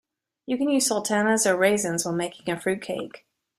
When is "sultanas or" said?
0.87-1.55